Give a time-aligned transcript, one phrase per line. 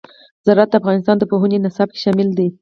[0.45, 2.47] زراعت د افغانستان د پوهنې نصاب کې شامل دي.